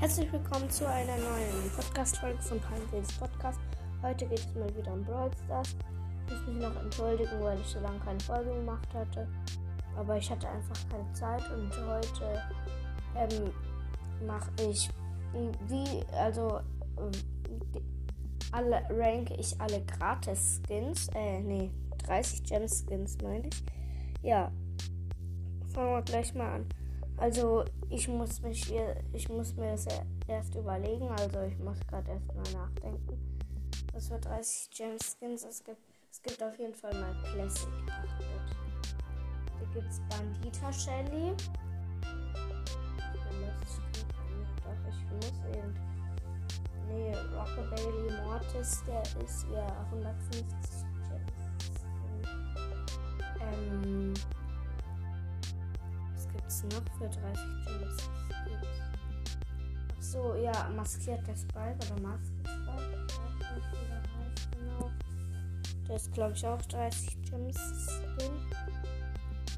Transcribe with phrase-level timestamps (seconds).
[0.00, 3.58] Herzlich willkommen zu einer neuen Podcast-Folge von Palmwils Podcast.
[4.00, 5.74] Heute geht es mal wieder um Brawl Stars.
[6.24, 9.26] Ich muss mich noch entschuldigen, weil ich so lange keine Folge gemacht hatte.
[9.96, 12.40] Aber ich hatte einfach keine Zeit und heute
[13.16, 13.50] ähm,
[14.24, 14.88] mache ich
[15.66, 16.60] wie, also
[18.52, 21.08] alle ranke ich alle Gratis-Skins.
[21.16, 21.72] Äh, nee,
[22.06, 23.64] 30 Gem-Skins meine ich.
[24.22, 24.52] Ja,
[25.74, 26.66] fangen wir gleich mal an.
[27.18, 28.72] Also ich muss mich
[29.12, 29.86] ich muss mir das
[30.26, 31.08] erst überlegen.
[31.08, 33.18] Also ich muss gerade erst mal nachdenken.
[33.92, 35.82] Was für 30 Gem Skins es gibt.
[36.10, 38.56] Es gibt auf jeden Fall mal Classic 8-Bit.
[39.58, 41.34] Hier gibt es Bandita Shelly.
[44.64, 45.74] Doch, ich muss eben.
[46.88, 50.87] Nee, Rockabilly Mortis, der ist ja 150
[56.48, 57.20] gibt's noch für 30
[57.66, 58.10] Gems?
[59.90, 63.06] Ach so, ja, maskierter Spike oder Maske Spike.
[63.06, 64.90] Der heißt genau.
[65.86, 67.58] Der ist, glaube ich, auch 30 Gems.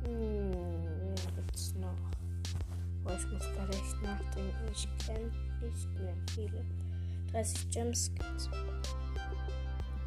[0.04, 1.94] Hm, wen gibt's noch?
[3.04, 4.72] Boah, ich muss gerade echt nachdenken.
[4.72, 5.30] Ich kenne
[5.62, 6.64] nicht mehr viele.
[7.30, 8.50] 30 Gems gibt's.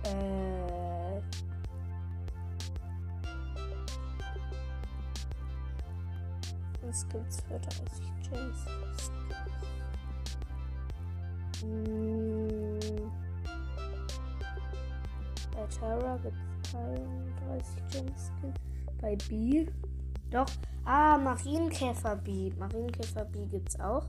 [0.03, 0.42] Äh.
[6.93, 7.81] Was gibt's für 30
[8.29, 8.65] Gems?
[11.63, 13.11] Hm.
[15.55, 18.31] Bei Terra gibt's keinen 30 Gems.
[19.01, 19.65] Bei B.
[20.29, 20.45] Doch.
[20.85, 22.51] Ah, Marienkäfer B.
[22.59, 24.05] Marienkäfer B gibt's auch.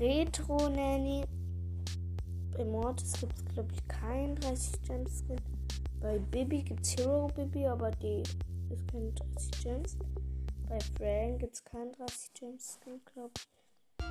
[0.00, 1.24] Retro Nanny.
[2.56, 5.24] Bei Mortis gibt's glaube ich keinen 30 Gems.
[6.00, 8.24] Bei Bibi gibt's Hero Bibi, aber die
[8.70, 9.96] ist keine 30 Gems.
[10.68, 13.46] Bei Frank gibt es keinen 30 Gems Skin, glaube ich.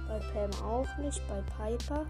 [0.07, 1.21] Bei Pam auch nicht.
[1.27, 2.05] Bei Piper.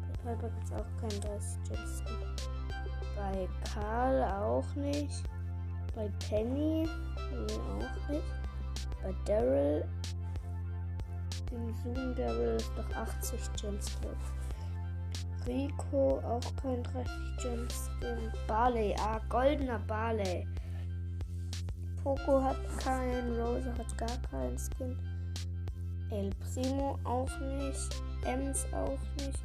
[0.00, 2.16] Bei Piper gibt es auch keinen 30 Gems Skin.
[3.16, 5.22] Bei Karl auch nicht.
[5.94, 8.24] Bei Penny auch nicht.
[9.02, 9.84] Bei Daryl.
[11.50, 14.16] Dem Zoom Daryl ist doch 80 Gems, glaube
[15.46, 18.32] Rico auch kein 30 Gems Skin.
[18.46, 20.46] Barley, ah, goldener Barley.
[22.02, 24.96] Poco hat keinen, Rose hat gar keinen Skin.
[26.10, 28.02] El Primo auch nicht.
[28.24, 29.44] Ems auch nicht.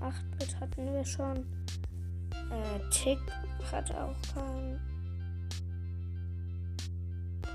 [0.00, 1.46] 8-Bit hatten wir schon.
[2.50, 3.20] Äh, Tick
[3.70, 4.80] hat auch keinen.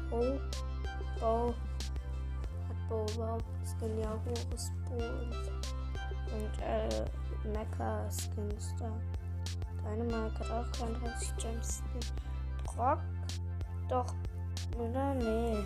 [0.09, 0.39] Bo.
[1.19, 1.53] Bo.
[2.69, 3.99] Hat Bo überhaupt Skin?
[3.99, 4.97] Ja, Horus Bo
[6.35, 7.05] und, äh,
[7.47, 8.91] Mecha Skins da.
[9.83, 12.13] Dynamite hat auch keinen 30 Gems Skin.
[12.65, 12.99] Brock.
[13.89, 14.13] Doch,
[14.75, 15.13] oder?
[15.13, 15.63] Nee.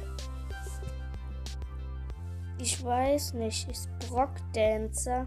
[2.59, 3.69] Ich weiß nicht.
[3.69, 5.25] Ist Brock Dancer?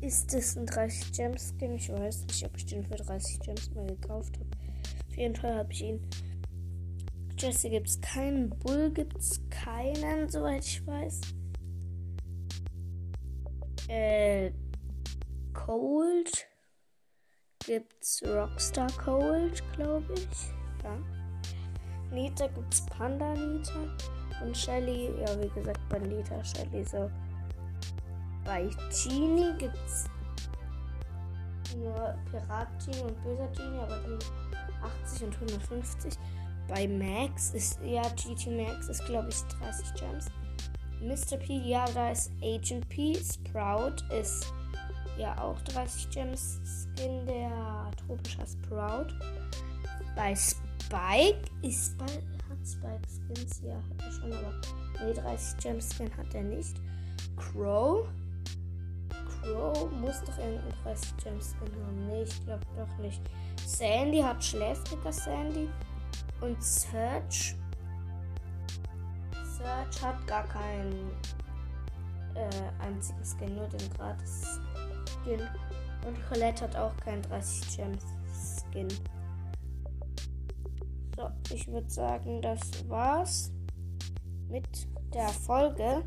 [0.00, 1.74] Ist das ein 30 Gems Skin?
[1.74, 4.50] Ich weiß nicht, ob ich den für 30 Gems mal gekauft habe.
[5.08, 6.08] Auf jeden Fall habe ich ihn.
[7.36, 8.50] Jesse gibt es keinen.
[8.50, 11.20] Bull gibt es keinen, soweit ich weiß.
[13.88, 14.52] Äh,
[15.52, 16.46] Cold
[17.64, 20.84] gibt's Rockstar Cold, glaube ich.
[20.84, 20.98] Ja.
[22.10, 23.72] Nita gibt's Panda Nita.
[24.42, 27.10] Und Shelly, ja, wie gesagt, Bandita Shelly so.
[28.44, 30.08] Bei Genie gibt's
[31.76, 34.18] nur Pirat Genie und böser Genie, aber die
[35.04, 36.14] 80 und 150.
[36.68, 40.26] Bei Max ist, ja, GT Max ist, glaube ich, 30 Gems.
[41.00, 41.36] Mr.
[41.38, 43.14] P, ja, da ist Agent P.
[43.14, 44.52] Sprout ist
[45.16, 49.14] ja auch 30 Gems Skin, der tropischer Sprout.
[50.16, 54.54] Bei Sprout Spike ist Spike, hat Spike Skins, ja, hat er schon, aber
[55.04, 56.80] nee, 30 Gem Skin hat er nicht.
[57.36, 58.08] Crow.
[59.10, 62.06] Crow muss doch irgendeinen 30 Gem Skin haben.
[62.06, 63.20] Nee, ich glaube doch nicht.
[63.66, 65.68] Sandy hat schläfriger Sandy.
[66.40, 67.54] Und Search.
[69.58, 71.10] Search hat gar keinen
[72.34, 74.58] äh, einzigen Skin, nur den gratis
[75.22, 75.42] Skin.
[76.06, 77.98] Und Colette hat auch keinen 30 Gem
[78.72, 78.88] Skin.
[81.18, 83.50] So, ich würde sagen, das war's
[84.48, 84.68] mit
[85.12, 86.04] der Folge.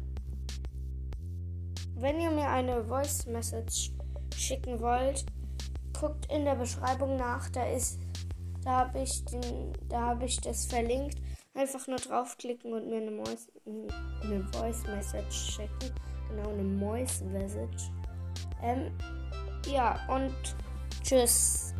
[1.95, 3.91] Wenn ihr mir eine Voice Message
[4.33, 5.25] schicken wollt,
[5.99, 7.49] guckt in der Beschreibung nach.
[7.49, 7.99] Da ist,
[8.63, 11.21] da habe ich den, da habe ich das verlinkt.
[11.55, 15.93] Einfach nur draufklicken und mir eine, Mois, eine Voice Message schicken.
[16.29, 17.91] Genau, eine Voice Message.
[18.63, 18.93] Ähm,
[19.69, 20.55] ja, und
[21.03, 21.73] tschüss.